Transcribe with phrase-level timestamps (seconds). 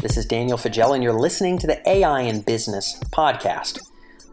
[0.00, 3.80] This is Daniel Faggella, and you're listening to the AI in Business podcast.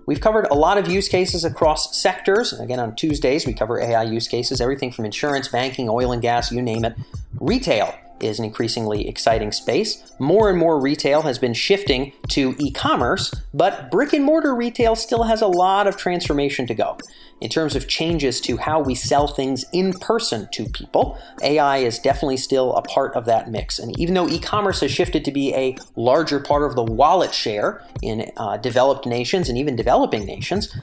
[0.05, 2.53] We've covered a lot of use cases across sectors.
[2.53, 6.51] Again, on Tuesdays, we cover AI use cases, everything from insurance, banking, oil and gas,
[6.51, 6.95] you name it.
[7.39, 7.95] Retail
[8.25, 10.13] is an increasingly exciting space.
[10.19, 14.95] More and more retail has been shifting to e commerce, but brick and mortar retail
[14.95, 16.97] still has a lot of transformation to go.
[17.41, 21.99] In terms of changes to how we sell things in person to people, AI is
[21.99, 23.77] definitely still a part of that mix.
[23.77, 27.33] And even though e commerce has shifted to be a larger part of the wallet
[27.33, 30.75] share in uh, developed nations and even developing nations,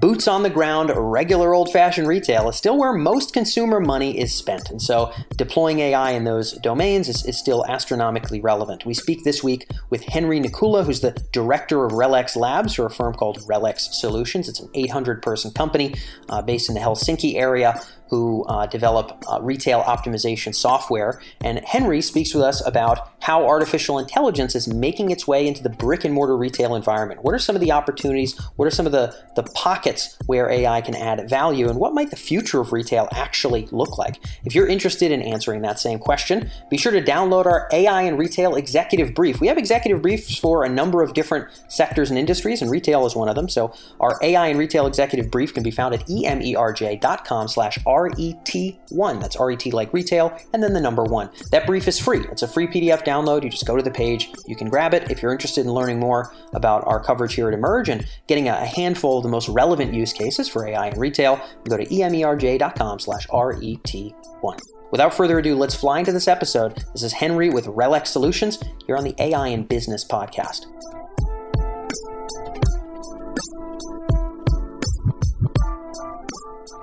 [0.00, 4.34] boots on the ground, regular old fashioned retail is still where most consumer money is
[4.34, 4.70] spent.
[4.70, 8.84] And so deploying AI in those domains is, is still astronomically relevant.
[8.84, 12.90] We speak this week with Henry Nikula, who's the director of Relex Labs for a
[12.90, 14.48] firm called Relex Solutions.
[14.48, 15.94] It's an 800 person company
[16.28, 17.80] uh, based in the Helsinki area
[18.12, 21.18] who uh, develop uh, retail optimization software.
[21.40, 25.70] And Henry speaks with us about how artificial intelligence is making its way into the
[25.70, 27.24] brick and mortar retail environment.
[27.24, 28.38] What are some of the opportunities?
[28.56, 31.70] What are some of the, the pockets where AI can add value?
[31.70, 34.18] And what might the future of retail actually look like?
[34.44, 38.18] If you're interested in answering that same question, be sure to download our AI and
[38.18, 39.40] Retail Executive Brief.
[39.40, 43.16] We have executive briefs for a number of different sectors and industries, and retail is
[43.16, 43.48] one of them.
[43.48, 49.20] So our AI and Retail Executive Brief can be found at emerj.com slash r RET1.
[49.20, 51.30] That's RET like retail, and then the number one.
[51.50, 52.24] That brief is free.
[52.30, 53.42] It's a free PDF download.
[53.42, 55.10] You just go to the page, you can grab it.
[55.10, 58.64] If you're interested in learning more about our coverage here at Emerj and getting a
[58.64, 63.26] handful of the most relevant use cases for AI in retail, go to emerj.com slash
[63.28, 64.60] RET1.
[64.90, 66.84] Without further ado, let's fly into this episode.
[66.92, 70.66] This is Henry with Relex Solutions here on the AI in Business podcast.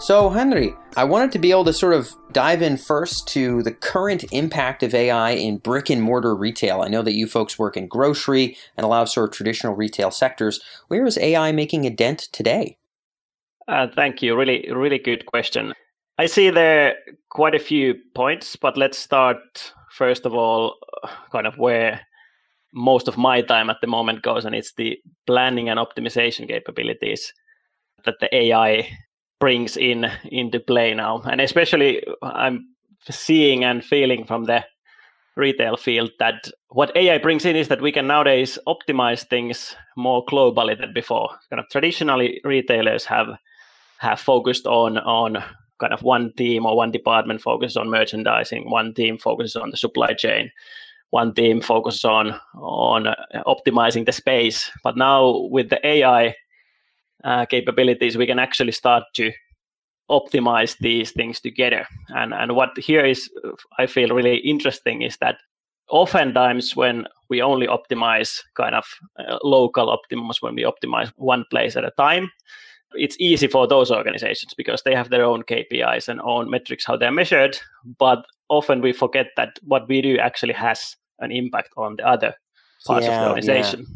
[0.09, 3.71] So, Henry, I wanted to be able to sort of dive in first to the
[3.71, 6.81] current impact of AI in brick and mortar retail.
[6.81, 9.75] I know that you folks work in grocery and a lot of sort of traditional
[9.75, 10.61] retail sectors.
[10.87, 12.80] Where is AI making a dent today?
[13.67, 14.36] Uh, thank you.
[14.36, 15.75] Really, really good question.
[16.17, 16.95] I see there
[17.30, 19.37] quite a few points, but let's start
[19.91, 20.77] first of all,
[21.31, 22.02] kind of where
[22.73, 24.97] most of my time at the moment goes, and it's the
[25.27, 27.31] planning and optimization capabilities
[28.05, 28.89] that the AI
[29.39, 31.22] brings in into play now.
[31.22, 32.67] And especially i'm
[33.10, 34.64] seeing and feeling from the
[35.36, 40.26] retail field that what ai brings in is that we can nowadays optimize things more
[40.26, 41.30] globally than before.
[41.50, 43.27] Kind of traditionally retailers have
[44.00, 45.44] have focused on on
[45.80, 49.77] kind of one team or one department focuses on merchandising one team focuses on the
[49.77, 50.52] supply chain
[51.11, 53.08] one team focuses on on
[53.48, 54.70] optimizing the space.
[54.83, 56.36] But now with the ai
[57.23, 59.31] uh, capabilities, we can actually start to
[60.09, 61.85] optimize these things together.
[62.09, 63.30] And and what here is
[63.77, 65.37] I feel really interesting is that
[65.89, 68.85] oftentimes when we only optimize kind of
[69.19, 72.31] uh, local optimums, when we optimize one place at a time,
[72.93, 76.97] it's easy for those organizations because they have their own KPIs and own metrics how
[76.97, 77.59] they're measured.
[77.99, 82.33] But often we forget that what we do actually has an impact on the other
[82.85, 83.85] parts yeah, of the organization.
[83.87, 83.95] Yeah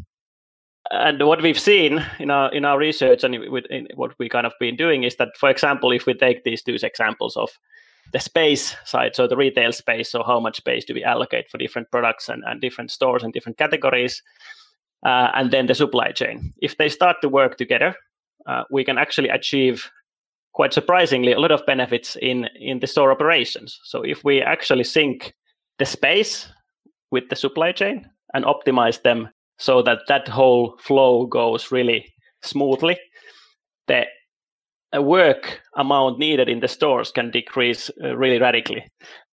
[0.90, 3.64] and what we've seen in our in our research and with
[3.94, 6.76] what we kind of been doing is that, for example, if we take these two
[6.82, 7.50] examples of
[8.12, 11.58] the space side, so the retail space, so how much space do we allocate for
[11.58, 14.22] different products and, and different stores and different categories,
[15.06, 16.52] uh, and then the supply chain.
[16.60, 17.94] If they start to work together,
[18.46, 19.90] uh, we can actually achieve
[20.52, 23.80] quite surprisingly a lot of benefits in in the store operations.
[23.84, 25.34] So if we actually sync
[25.78, 26.46] the space
[27.10, 32.98] with the supply chain and optimize them so that that whole flow goes really smoothly.
[33.86, 34.06] The
[35.02, 38.84] work amount needed in the stores can decrease uh, really radically.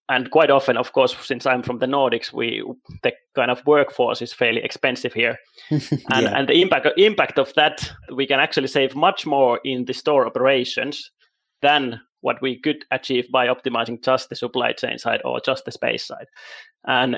[0.09, 2.63] And quite often, of course, since I'm from the Nordics, we
[3.03, 5.37] the kind of workforce is fairly expensive here,
[5.69, 6.37] and, yeah.
[6.37, 10.25] and the impact impact of that we can actually save much more in the store
[10.25, 11.11] operations
[11.61, 15.71] than what we could achieve by optimizing just the supply chain side or just the
[15.71, 16.27] space side.
[16.85, 17.17] And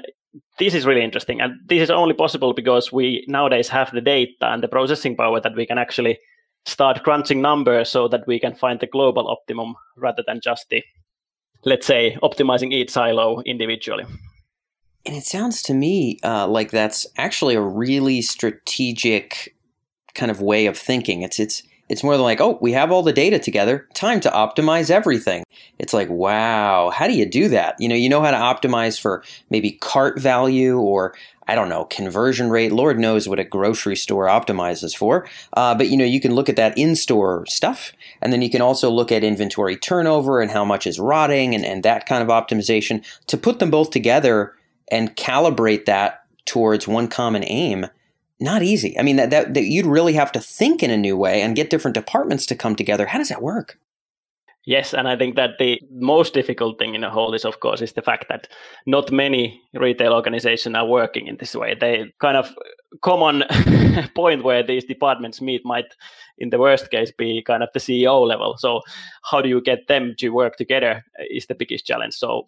[0.60, 1.42] this is really interesting.
[1.42, 5.40] And this is only possible because we nowadays have the data and the processing power
[5.40, 6.20] that we can actually
[6.66, 10.84] start crunching numbers so that we can find the global optimum rather than just the,
[11.66, 14.06] let's say, optimizing each silo individually.
[15.06, 19.56] And it sounds to me uh, like that's actually a really strategic
[20.16, 21.22] kind of way of thinking.
[21.22, 21.64] It's it's
[21.94, 23.88] it's more than like, oh, we have all the data together.
[23.94, 25.44] Time to optimize everything.
[25.78, 27.76] It's like, wow, how do you do that?
[27.78, 31.14] You know, you know how to optimize for maybe cart value or
[31.48, 32.72] I don't know, conversion rate.
[32.72, 35.30] Lord knows what a grocery store optimizes for.
[35.54, 37.92] Uh, but you know, you can look at that in-store stuff,
[38.22, 41.64] and then you can also look at inventory turnover and how much is rotting and,
[41.64, 44.56] and that kind of optimization to put them both together
[44.88, 47.86] and calibrate that towards one common aim,
[48.44, 48.98] not easy.
[49.00, 51.56] I mean, that, that, that you'd really have to think in a new way and
[51.56, 53.06] get different departments to come together.
[53.08, 53.80] How does that work?
[54.66, 57.82] Yes, and I think that the most difficult thing in the whole is, of course,
[57.82, 58.48] is the fact that
[58.86, 61.76] not many retail organizations are working in this way.
[61.76, 62.50] They kind of
[63.02, 63.44] common
[64.16, 65.96] point where these departments meet might,
[66.38, 68.56] in the worst case, be kind of the CEO level.
[68.58, 68.82] So,
[69.30, 72.14] how do you get them to work together is the biggest challenge.
[72.14, 72.48] So,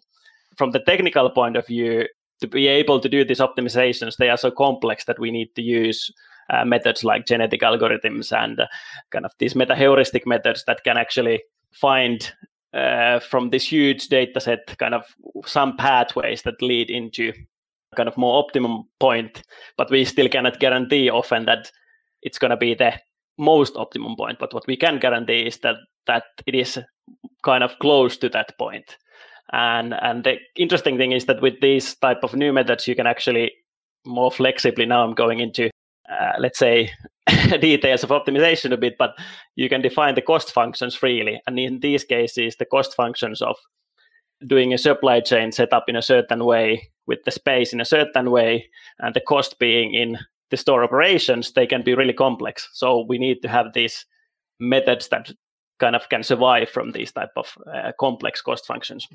[0.56, 2.06] from the technical point of view,
[2.40, 5.62] to be able to do these optimizations, they are so complex that we need to
[5.62, 6.10] use
[6.50, 8.66] uh, methods like genetic algorithms and uh,
[9.10, 11.42] kind of these meta heuristic methods that can actually
[11.72, 12.32] find
[12.74, 15.04] uh, from this huge data set kind of
[15.44, 17.32] some pathways that lead into
[17.96, 19.42] kind of more optimum point,
[19.76, 21.70] but we still cannot guarantee often that
[22.22, 22.92] it's going to be the
[23.38, 24.38] most optimum point.
[24.38, 26.78] But what we can guarantee is that that it is
[27.42, 28.96] kind of close to that point.
[29.52, 33.06] And and the interesting thing is that with these type of new methods, you can
[33.06, 33.52] actually
[34.04, 34.86] more flexibly.
[34.86, 35.70] Now I'm going into
[36.10, 36.90] uh, let's say
[37.60, 39.14] details of optimization a bit, but
[39.56, 41.40] you can define the cost functions freely.
[41.46, 43.56] And in these cases, the cost functions of
[44.46, 47.84] doing a supply chain set up in a certain way with the space in a
[47.84, 48.68] certain way
[48.98, 50.18] and the cost being in
[50.50, 52.68] the store operations, they can be really complex.
[52.72, 54.04] So we need to have these
[54.60, 55.32] methods that
[55.78, 59.06] kind of can survive from these type of uh, complex cost functions.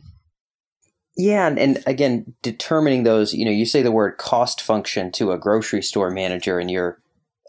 [1.17, 5.31] Yeah, and, and, again, determining those, you know, you say the word cost function to
[5.31, 7.01] a grocery store manager, and you're,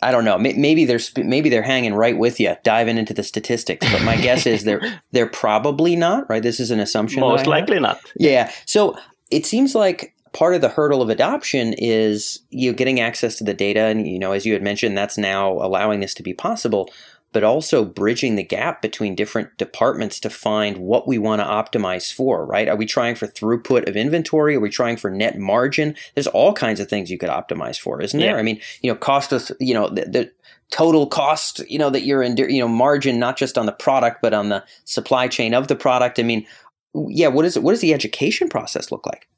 [0.03, 3.89] I don't know, maybe they're maybe they're hanging right with you, diving into the statistics.
[3.93, 6.29] But my guess is they're they're probably not.
[6.29, 7.21] Right, this is an assumption.
[7.21, 8.01] Most likely not.
[8.17, 8.51] Yeah.
[8.67, 8.97] So
[9.31, 13.45] it seems like part of the hurdle of adoption is you know, getting access to
[13.45, 16.35] the data, and you know, as you had mentioned, that's now allowing this to be
[16.35, 16.91] possible
[17.33, 22.13] but also bridging the gap between different departments to find what we want to optimize
[22.13, 22.69] for, right?
[22.69, 24.57] Are we trying for throughput of inventory?
[24.57, 25.97] Are we trying for net margin?
[26.15, 28.29] There's all kinds of things you could optimize for, isn't yeah.
[28.29, 28.39] there?
[28.39, 30.33] I mean, you know, cost of, you know, the, the
[30.71, 34.21] total cost, you know, that you're in, you know, margin, not just on the product,
[34.23, 36.19] but on the supply chain of the product.
[36.19, 36.47] I mean,
[36.95, 37.63] yeah, what is it?
[37.63, 39.29] What does the education process look like?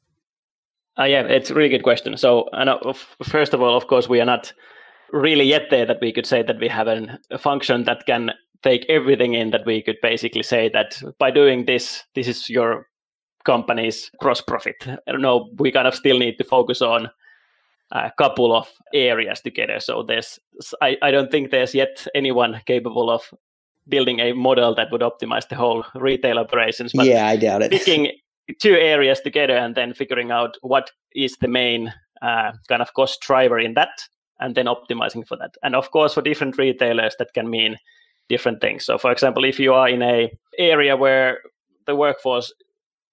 [0.97, 2.15] Uh, yeah, it's a really good question.
[2.17, 2.93] So, and, uh,
[3.23, 4.53] first of all, of course, we are not
[5.15, 8.31] really yet there that we could say that we have an, a function that can
[8.63, 12.87] take everything in that we could basically say that by doing this this is your
[13.45, 14.75] company's gross profit.
[14.87, 17.09] I don't know we kind of still need to focus on
[17.91, 19.79] a couple of areas together.
[19.79, 20.39] So there's
[20.81, 23.33] i, I don't think there's yet anyone capable of
[23.87, 27.71] building a model that would optimize the whole retail operations but yeah i doubt it.
[27.71, 28.11] picking
[28.59, 33.21] two areas together and then figuring out what is the main uh, kind of cost
[33.21, 33.89] driver in that
[34.39, 35.55] and then optimizing for that.
[35.63, 37.77] And of course, for different retailers, that can mean
[38.29, 38.85] different things.
[38.85, 41.39] So, for example, if you are in a area where
[41.85, 42.51] the workforce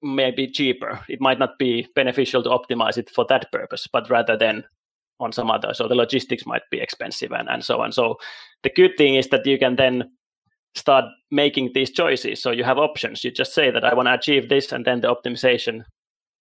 [0.02, 4.10] may be cheaper, it might not be beneficial to optimize it for that purpose, but
[4.10, 4.64] rather than
[5.20, 5.72] on some other.
[5.74, 7.92] So the logistics might be expensive and, and so on.
[7.92, 8.16] So
[8.62, 10.10] the good thing is that you can then
[10.74, 12.42] start making these choices.
[12.42, 13.22] So you have options.
[13.22, 15.84] You just say that I want to achieve this, and then the optimization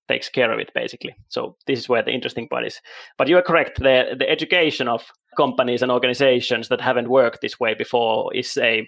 [0.07, 1.15] takes care of it basically.
[1.29, 2.81] So this is where the interesting part is.
[3.17, 3.79] But you are correct.
[3.79, 5.05] The the education of
[5.37, 8.87] companies and organizations that haven't worked this way before is a,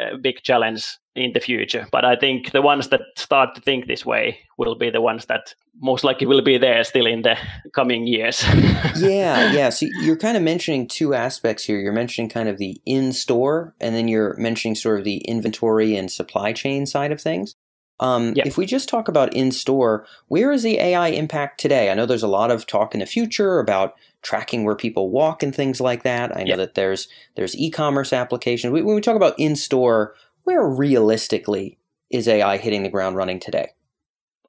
[0.00, 1.86] a big challenge in the future.
[1.90, 5.26] But I think the ones that start to think this way will be the ones
[5.26, 7.36] that most likely will be there still in the
[7.74, 8.44] coming years.
[8.96, 9.70] yeah, yeah.
[9.70, 11.78] So you're kind of mentioning two aspects here.
[11.78, 15.96] You're mentioning kind of the in store, and then you're mentioning sort of the inventory
[15.96, 17.56] and supply chain side of things.
[17.98, 18.46] Um, yep.
[18.46, 21.90] If we just talk about in store, where is the AI impact today?
[21.90, 25.42] I know there's a lot of talk in the future about tracking where people walk
[25.42, 26.36] and things like that.
[26.36, 26.58] I know yep.
[26.58, 28.72] that there's there's e-commerce applications.
[28.72, 31.78] When we talk about in store, where realistically
[32.10, 33.70] is AI hitting the ground running today?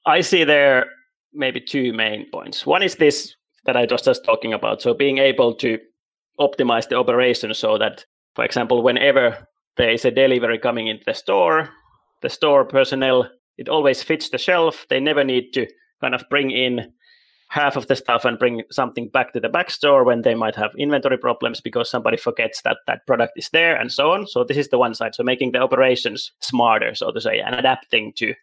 [0.05, 0.87] I see there
[1.33, 2.65] maybe two main points.
[2.65, 3.35] One is this
[3.65, 4.81] that I was just talking about.
[4.81, 5.77] So being able to
[6.39, 11.13] optimize the operation so that, for example, whenever there is a delivery coming into the
[11.13, 11.69] store,
[12.21, 14.85] the store personnel it always fits the shelf.
[14.89, 15.67] They never need to
[16.01, 16.91] kind of bring in
[17.49, 20.55] half of the stuff and bring something back to the back store when they might
[20.55, 24.27] have inventory problems because somebody forgets that that product is there and so on.
[24.27, 25.15] So this is the one side.
[25.15, 28.33] So making the operations smarter, so to say, and adapting to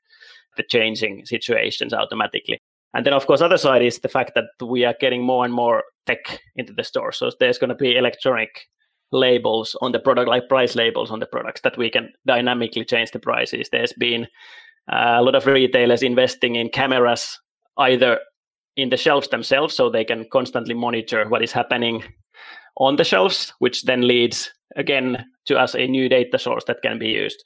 [0.56, 2.58] the changing situations automatically.
[2.94, 5.52] And then, of course, other side is the fact that we are getting more and
[5.52, 7.10] more tech into the store.
[7.10, 8.68] So there's going to be electronic
[9.10, 13.10] labels on the product, like price labels on the products that we can dynamically change
[13.10, 13.68] the prices.
[13.70, 14.28] There's been
[14.88, 17.38] a lot of retailers investing in cameras
[17.78, 18.20] either
[18.76, 22.02] in the shelves themselves so they can constantly monitor what is happening
[22.76, 26.98] on the shelves which then leads again to us a new data source that can
[26.98, 27.42] be used.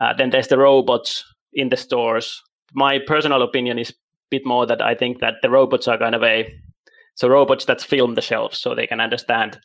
[0.00, 2.42] Uh, then there's the robots in the stores.
[2.72, 3.94] My personal opinion is a
[4.30, 6.48] bit more that i think that the robots are kind of a
[7.16, 9.58] so robots that film the shelves so they can understand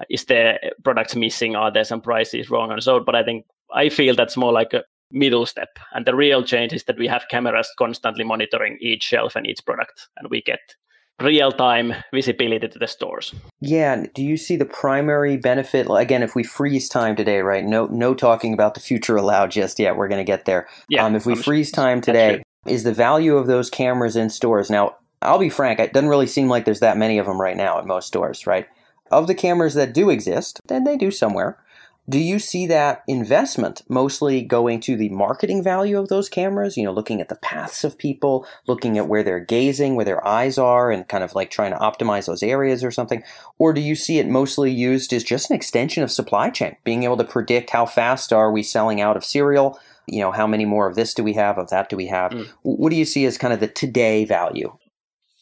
[0.00, 3.46] uh, is there products missing are there some prices wrong and so but i think
[3.72, 4.82] i feel that's more like a
[5.14, 9.36] middle step and the real change is that we have cameras constantly monitoring each shelf
[9.36, 10.74] and each product and we get
[11.20, 13.34] real time visibility to the stores.
[13.60, 17.64] Yeah, do you see the primary benefit again if we freeze time today, right?
[17.64, 19.96] No no talking about the future allowed just yet.
[19.96, 20.66] We're going to get there.
[20.88, 24.30] Yeah, um, if we I'm freeze time today, is the value of those cameras in
[24.30, 24.70] stores.
[24.70, 27.56] Now, I'll be frank, it doesn't really seem like there's that many of them right
[27.56, 28.66] now at most stores, right?
[29.10, 31.58] Of the cameras that do exist, then they do somewhere.
[32.06, 36.76] Do you see that investment mostly going to the marketing value of those cameras?
[36.76, 40.26] You know, looking at the paths of people, looking at where they're gazing, where their
[40.26, 43.22] eyes are, and kind of like trying to optimize those areas or something?
[43.58, 47.04] Or do you see it mostly used as just an extension of supply chain, being
[47.04, 49.78] able to predict how fast are we selling out of cereal?
[50.06, 52.32] You know, how many more of this do we have, of that do we have?
[52.32, 52.48] Mm.
[52.62, 54.76] What do you see as kind of the today value?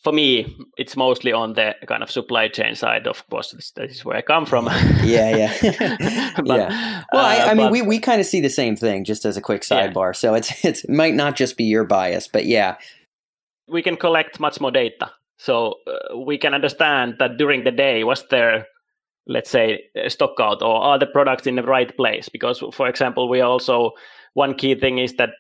[0.03, 3.07] For me, it's mostly on the kind of supply chain side.
[3.07, 4.67] Of course, that is where I come from.
[5.05, 7.03] yeah, yeah, but, yeah.
[7.13, 9.05] Well, I, I uh, mean, but, we, we kind of see the same thing.
[9.05, 10.13] Just as a quick sidebar, yeah.
[10.13, 12.77] so it's it's it might not just be your bias, but yeah,
[13.69, 18.03] we can collect much more data, so uh, we can understand that during the day
[18.03, 18.67] was there,
[19.29, 22.29] let's say, stock out or are the products in the right place?
[22.29, 23.93] Because, for example, we also
[24.35, 25.31] one key thing is that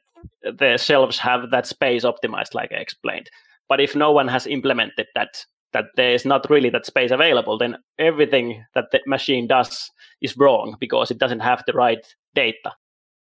[0.45, 3.29] the shelves have that space optimized, like I explained.
[3.69, 7.57] But if no one has implemented that, that there is not really that space available,
[7.59, 9.91] then everything that the machine does
[10.21, 12.05] is wrong because it doesn't have the right
[12.35, 12.73] data.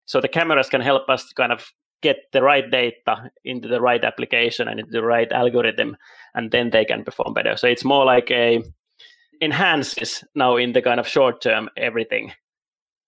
[0.05, 3.81] So the cameras can help us to kind of get the right data into the
[3.81, 5.98] right application and into the right algorithm,
[6.34, 7.58] and then they can perform better.
[7.58, 8.63] So it's more like a
[9.41, 12.31] enhances now in the kind of short term everything.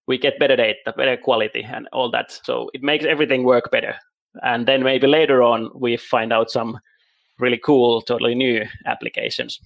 [0.07, 2.39] We get better data, better quality, and all that.
[2.43, 3.95] So it makes everything work better.
[4.43, 6.79] And then maybe later on we find out some
[7.41, 9.59] really cool, totally new applications.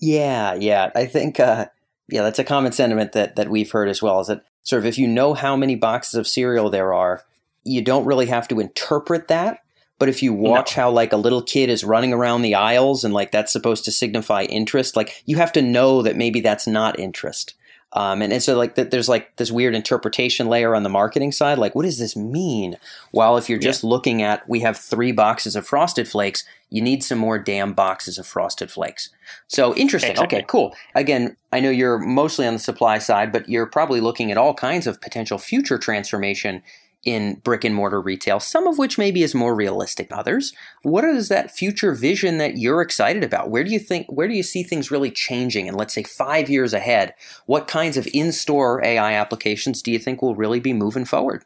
[0.00, 0.90] Yeah, yeah.
[0.94, 1.66] I think uh,
[2.08, 4.20] yeah, that's a common sentiment that that we've heard as well.
[4.20, 7.24] Is that sort of if you know how many boxes of cereal there are,
[7.64, 9.60] you don't really have to interpret that.
[9.98, 10.82] But if you watch no.
[10.82, 13.92] how like a little kid is running around the aisles and like that's supposed to
[13.92, 17.54] signify interest, like you have to know that maybe that's not interest.
[17.94, 21.58] Um, and, and so like there's like this weird interpretation layer on the marketing side.
[21.58, 22.76] Like, what does this mean?
[23.10, 23.90] While if you're just yeah.
[23.90, 28.16] looking at, we have three boxes of frosted flakes, you need some more damn boxes
[28.16, 29.10] of frosted flakes.
[29.46, 30.12] So interesting.
[30.12, 30.38] Exactly.
[30.38, 30.74] Okay, cool.
[30.94, 34.54] Again, I know you're mostly on the supply side, but you're probably looking at all
[34.54, 36.62] kinds of potential future transformation
[37.04, 40.52] in brick and mortar retail, some of which maybe is more realistic than others.
[40.82, 43.50] What is that future vision that you're excited about?
[43.50, 46.48] Where do you think where do you see things really changing and let's say 5
[46.48, 47.14] years ahead?
[47.46, 51.44] What kinds of in-store AI applications do you think will really be moving forward?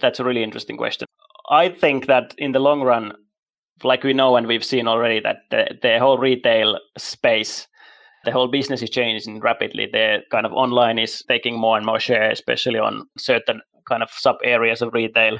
[0.00, 1.06] That's a really interesting question.
[1.48, 3.12] I think that in the long run
[3.84, 7.66] like we know and we've seen already that the, the whole retail space
[8.24, 9.88] the whole business is changing rapidly.
[9.90, 14.10] The kind of online is taking more and more share, especially on certain kind of
[14.10, 15.38] sub areas of retail.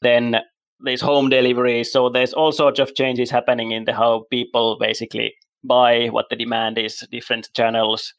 [0.00, 0.36] Then
[0.80, 1.84] there's home delivery.
[1.84, 5.34] So there's all sorts of changes happening in the how people basically
[5.64, 8.12] buy, what the demand is, different channels.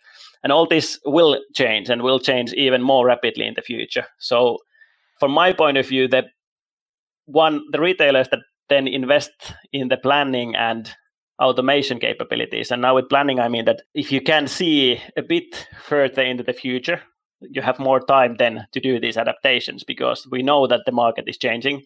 [0.43, 4.05] And all this will change and will change even more rapidly in the future.
[4.19, 4.57] So
[5.19, 6.23] from my point of view, the
[7.25, 8.39] one the retailers that
[8.69, 10.93] then invest in the planning and
[11.41, 12.71] automation capabilities.
[12.71, 16.43] And now with planning, I mean that if you can see a bit further into
[16.43, 17.01] the future,
[17.49, 21.25] you have more time then to do these adaptations because we know that the market
[21.27, 21.83] is changing.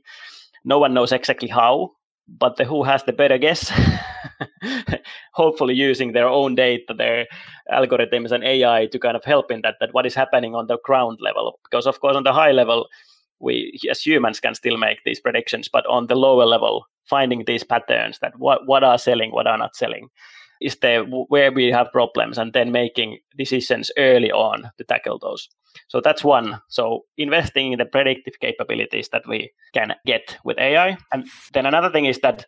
[0.64, 1.92] No one knows exactly how,
[2.28, 3.72] but the who has the better guess.
[5.34, 7.28] Hopefully, using their own data, their
[7.72, 10.78] algorithms and AI to kind of help in that, that what is happening on the
[10.84, 11.60] ground level.
[11.64, 12.88] Because, of course, on the high level,
[13.40, 17.64] we as humans can still make these predictions, but on the lower level, finding these
[17.64, 20.10] patterns that what, what are selling, what are not selling,
[20.62, 25.48] is there where we have problems and then making decisions early on to tackle those.
[25.90, 26.62] So that's one.
[26.70, 31.92] So investing in the predictive capabilities that we can get with ai and then another
[31.92, 32.46] thing is that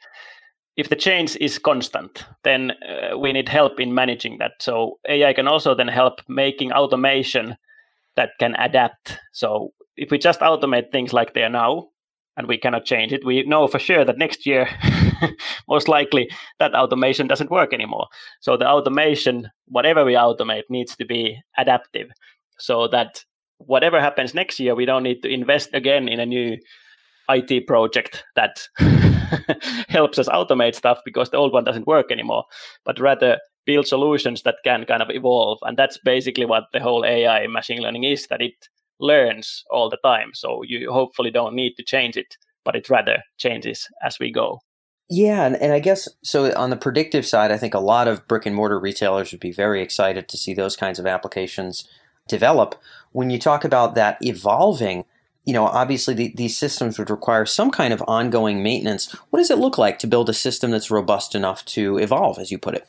[0.76, 4.54] if the change is constant then uh, we need help in managing that.
[4.60, 7.58] So ai can also then help making automation
[8.16, 9.20] that can adapt.
[9.34, 11.90] So if we just automate things like they are now
[12.40, 13.26] and we cannot change it.
[13.26, 14.70] We know for sure that next year,
[15.68, 18.08] most likely, that automation doesn't work anymore.
[18.42, 22.10] So the automation, whatever we automate, needs to be adaptive,
[22.58, 23.24] so that
[23.58, 26.58] whatever happens next year, we don't need to invest again in a new
[27.30, 28.68] IT project that
[29.90, 32.46] helps us automate stuff because the old one doesn't work anymore,
[32.86, 35.60] but rather build solutions that can kind of evolve.
[35.62, 38.68] And that's basically what the whole AI machine learning is that it
[39.00, 40.32] learns all the time.
[40.34, 42.36] So you hopefully don't need to change it,
[42.66, 44.60] but it rather changes as we go.
[45.10, 48.28] Yeah, and, and I guess so on the predictive side, I think a lot of
[48.28, 51.88] brick and mortar retailers would be very excited to see those kinds of applications
[52.28, 52.80] develop.
[53.12, 55.06] When you talk about that evolving,
[55.46, 59.12] you know, obviously the, these systems would require some kind of ongoing maintenance.
[59.32, 62.52] What does it look like to build a system that's robust enough to evolve, as
[62.52, 62.88] you put it?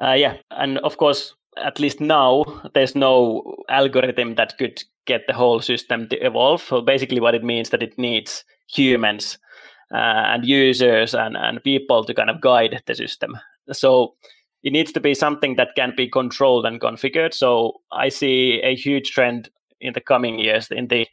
[0.00, 5.34] Uh, yeah, and of course, at least now, there's no algorithm that could get the
[5.34, 6.62] whole system to evolve.
[6.62, 9.38] So basically, what it means that it needs humans
[9.92, 13.38] Uh, and users and, and people to kind of guide the system.
[13.70, 14.14] So
[14.62, 17.34] it needs to be something that can be controlled and configured.
[17.34, 19.50] So I see a huge trend
[19.80, 21.06] in the coming years in the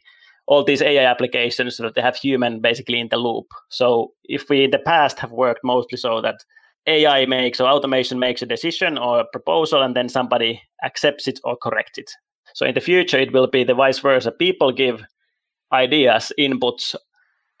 [0.46, 3.46] all these AI applications so that they have human basically in the loop.
[3.68, 6.44] So if we in the past have worked mostly so that
[6.86, 11.38] AI makes or automation makes a decision or a proposal and then somebody accepts it
[11.44, 12.10] or corrects it.
[12.54, 14.32] So in the future it will be the vice versa.
[14.32, 15.04] People give
[15.72, 16.96] ideas, inputs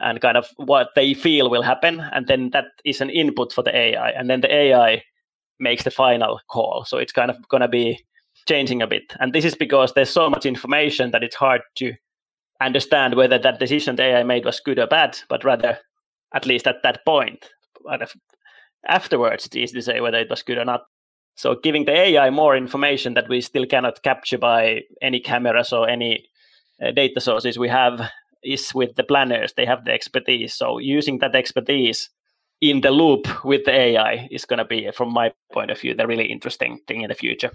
[0.02, 2.00] and kind of what they feel will happen.
[2.12, 4.10] And then that is an input for the AI.
[4.10, 5.02] And then the AI
[5.60, 6.84] makes the final call.
[6.84, 8.04] So it's kind of going to be
[8.48, 9.14] changing a bit.
[9.20, 11.92] And this is because there's so much information that it's hard to
[12.60, 15.78] understand whether that decision the AI made was good or bad, but rather,
[16.34, 17.50] at least at that point,
[18.88, 20.82] afterwards, it's easy to say whether it was good or not.
[21.36, 25.88] So giving the AI more information that we still cannot capture by any cameras or
[25.88, 26.26] any
[26.82, 28.10] uh, data sources we have
[28.44, 29.52] is with the planners.
[29.56, 30.54] They have the expertise.
[30.54, 32.10] So using that expertise
[32.60, 35.94] in the loop with the AI is going to be, from my point of view,
[35.94, 37.50] the really interesting thing in the future.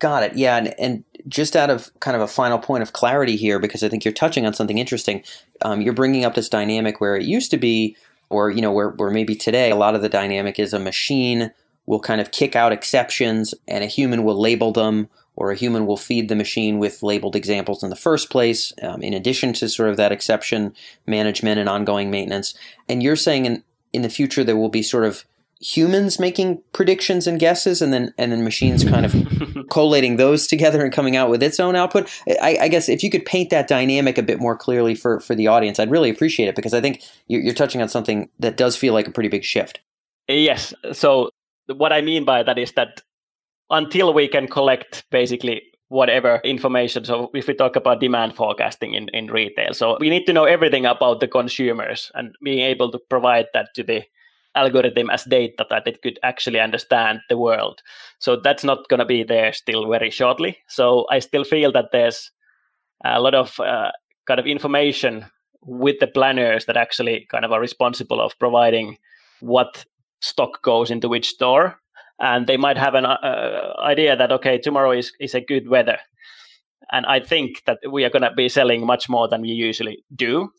[0.00, 0.34] Got it.
[0.34, 3.84] Yeah, and, and just out of kind of a final point of clarity here, because
[3.84, 5.22] I think you're touching on something interesting.
[5.60, 7.96] Um, you're bringing up this dynamic where it used to be,
[8.30, 11.52] or you know, where where maybe today a lot of the dynamic is a machine
[11.84, 15.86] will kind of kick out exceptions, and a human will label them, or a human
[15.86, 19.68] will feed the machine with labeled examples in the first place, um, in addition to
[19.68, 20.74] sort of that exception
[21.06, 22.54] management and ongoing maintenance.
[22.88, 25.24] And you're saying in, in the future there will be sort of
[25.60, 29.14] humans making predictions and guesses and then and then machines kind of
[29.70, 32.08] collating those together and coming out with its own output.
[32.40, 35.34] I, I, guess if you could paint that dynamic a bit more clearly for for
[35.34, 38.56] the audience i'd really appreciate it because i think you're, you're touching on something that
[38.56, 39.80] does feel like a pretty big shift.
[40.28, 40.72] Yes.
[40.92, 41.30] So
[41.66, 43.02] what i mean by that is that
[43.70, 47.04] until we can collect basically whatever information.
[47.04, 50.44] So if we talk about demand forecasting in, in retail, so we need to know
[50.44, 54.02] everything about the consumers and being able to provide that to the
[54.54, 57.80] algorithm as data that it could actually understand the world.
[58.18, 60.58] So that's not going to be there still very shortly.
[60.68, 62.30] So I still feel that there's
[63.04, 63.90] a lot of uh,
[64.26, 65.26] kind of information
[65.62, 68.96] with the planners that actually kind of are responsible of providing
[69.40, 69.84] what
[70.20, 71.79] stock goes into which store
[72.20, 75.98] and they might have an uh, idea that okay tomorrow is, is a good weather.
[76.92, 80.04] And i think that we are going to be selling much more than we usually
[80.14, 80.50] do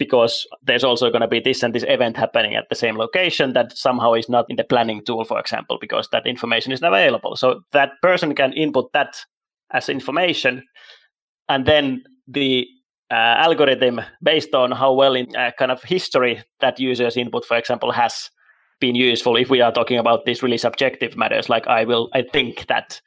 [0.00, 3.52] because there's also going to be this and this event happening at the same location
[3.52, 6.94] that somehow is not in the planning tool for example because that information is not
[6.94, 7.36] available.
[7.36, 9.16] So that person can input that
[9.72, 10.64] as information
[11.50, 12.66] and then the
[13.10, 17.56] uh, algorithm based on how well in uh, kind of history that user's input for
[17.56, 18.30] example has
[18.80, 22.22] been useful if we are talking about these really subjective matters like i will i
[22.22, 23.00] think that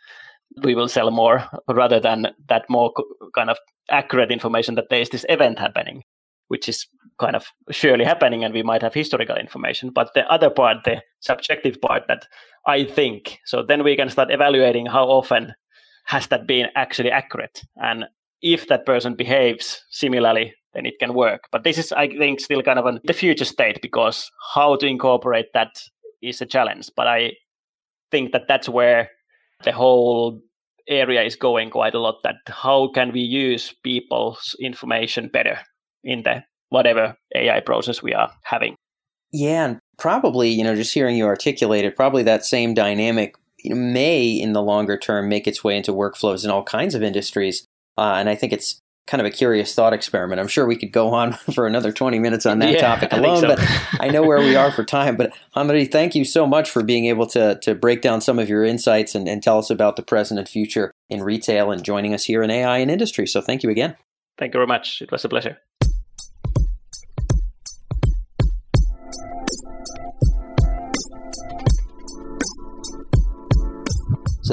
[0.63, 2.93] we will sell more rather than that more
[3.33, 3.57] kind of
[3.89, 6.03] accurate information that there is this event happening
[6.47, 6.87] which is
[7.19, 9.89] kind of surely happening and we might have historical information.
[9.89, 12.27] But the other part the subjective part that
[12.67, 15.53] i think so then we can start evaluating how often
[16.05, 17.61] has that been actually accurate.
[17.77, 18.05] And
[18.43, 21.43] if that person behaves similarly then it can work.
[21.51, 24.87] But this is, I think, still kind of an, the future state because how to
[24.87, 25.69] incorporate that
[26.21, 26.89] is a challenge.
[26.95, 27.33] But I
[28.11, 29.09] think that that's where
[29.63, 30.41] the whole
[30.87, 32.23] area is going quite a lot.
[32.23, 35.59] That how can we use people's information better
[36.03, 38.75] in the whatever AI process we are having.
[39.31, 44.27] Yeah, and probably you know just hearing you articulate it, probably that same dynamic may
[44.27, 47.65] in the longer term make its way into workflows in all kinds of industries.
[47.97, 50.39] Uh, and I think it's kind of a curious thought experiment.
[50.39, 53.41] I'm sure we could go on for another 20 minutes on that yeah, topic alone,
[53.41, 53.47] so.
[53.47, 53.59] but
[53.99, 55.17] I know where we are for time.
[55.17, 58.49] But Hamari, thank you so much for being able to, to break down some of
[58.49, 62.13] your insights and, and tell us about the present and future in retail and joining
[62.13, 63.27] us here in AI and industry.
[63.27, 63.95] So thank you again.
[64.37, 65.01] Thank you very much.
[65.01, 65.57] It was a pleasure.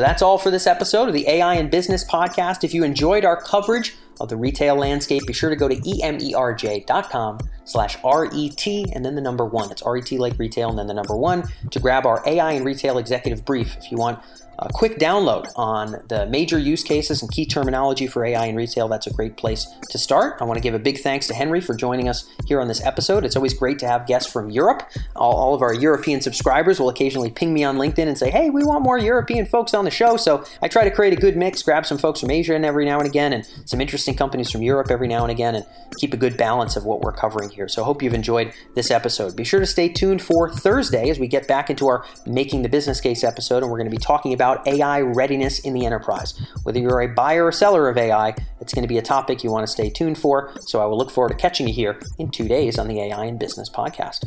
[0.00, 2.64] So that's all for this episode of the AI and Business Podcast.
[2.64, 7.38] If you enjoyed our coverage of the retail landscape, be sure to go to emerj.com
[7.66, 9.70] slash RET and then the number one.
[9.70, 12.96] It's RET like retail and then the number one to grab our AI and retail
[12.96, 13.76] executive brief.
[13.76, 14.20] If you want
[14.62, 18.88] a quick download on the major use cases and key terminology for AI in retail,
[18.88, 20.36] that's a great place to start.
[20.40, 22.84] I want to give a big thanks to Henry for joining us here on this
[22.84, 23.24] episode.
[23.24, 24.88] It's always great to have guests from Europe.
[25.16, 28.50] All, all of our European subscribers will occasionally ping me on LinkedIn and say, hey,
[28.50, 30.16] we want more European folks on the show.
[30.16, 32.84] So I try to create a good mix, grab some folks from Asia and every
[32.84, 36.12] now and again, and some interesting companies from Europe every now and again, and keep
[36.12, 37.68] a good balance of what we're covering here.
[37.68, 39.36] So I hope you've enjoyed this episode.
[39.36, 42.68] Be sure to stay tuned for Thursday as we get back into our Making the
[42.68, 46.40] Business Case episode, and we're going to be talking about AI readiness in the enterprise.
[46.62, 49.50] Whether you're a buyer or seller of AI, it's going to be a topic you
[49.50, 50.52] want to stay tuned for.
[50.60, 53.24] So I will look forward to catching you here in two days on the AI
[53.24, 54.26] and Business podcast.